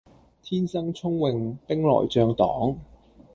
[0.41, 2.75] 天生聰穎兵來將擋